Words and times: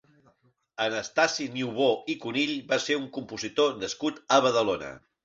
Anastasi 0.85 1.45
Niubò 1.57 1.89
i 2.13 2.15
Cunill 2.23 2.53
va 2.71 2.79
ser 2.87 2.97
un 3.01 3.05
compositor 3.19 3.77
nascut 3.85 4.19
a 4.39 4.41
Badalona. 4.49 4.91